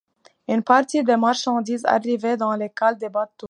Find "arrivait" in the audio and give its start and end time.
1.85-2.35